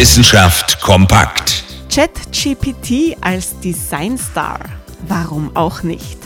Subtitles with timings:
[0.00, 1.62] Wissenschaft kompakt.
[1.94, 4.60] ChatGPT als Designstar.
[5.06, 6.16] Warum auch nicht?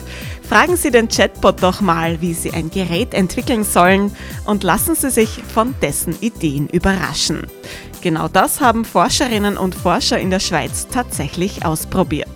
[0.47, 4.15] Fragen Sie den Chatbot doch mal, wie Sie ein Gerät entwickeln sollen
[4.45, 7.47] und lassen Sie sich von dessen Ideen überraschen.
[7.99, 12.29] Genau das haben Forscherinnen und Forscher in der Schweiz tatsächlich ausprobiert.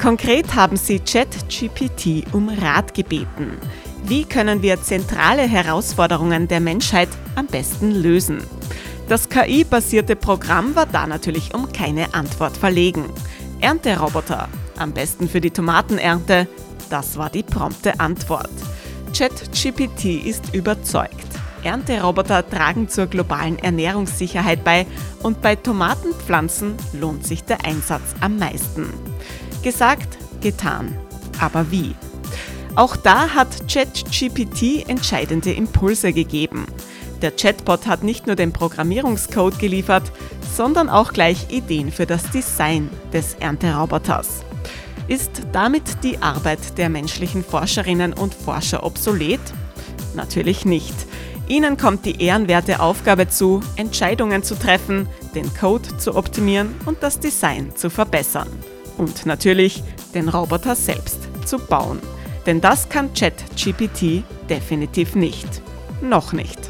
[0.00, 3.58] Konkret haben sie ChatGPT um Rat gebeten.
[4.04, 8.38] Wie können wir zentrale Herausforderungen der Menschheit am besten lösen?
[9.10, 13.06] Das KI-basierte Programm war da natürlich um keine Antwort verlegen.
[13.60, 16.46] Ernteroboter, am besten für die Tomatenernte,
[16.90, 18.52] das war die prompte Antwort.
[19.12, 21.26] ChatGPT ist überzeugt.
[21.64, 24.86] Ernteroboter tragen zur globalen Ernährungssicherheit bei
[25.24, 28.94] und bei Tomatenpflanzen lohnt sich der Einsatz am meisten.
[29.64, 30.96] Gesagt, getan.
[31.40, 31.96] Aber wie?
[32.76, 36.64] Auch da hat ChatGPT entscheidende Impulse gegeben.
[37.22, 40.10] Der Chatbot hat nicht nur den Programmierungscode geliefert,
[40.54, 44.44] sondern auch gleich Ideen für das Design des Ernteroboters.
[45.08, 49.40] Ist damit die Arbeit der menschlichen Forscherinnen und Forscher obsolet?
[50.14, 50.94] Natürlich nicht.
[51.48, 57.18] Ihnen kommt die ehrenwerte Aufgabe zu, Entscheidungen zu treffen, den Code zu optimieren und das
[57.18, 58.48] Design zu verbessern.
[58.98, 59.82] Und natürlich
[60.14, 61.98] den Roboter selbst zu bauen.
[62.46, 65.60] Denn das kann ChatGPT definitiv nicht.
[66.00, 66.69] Noch nicht.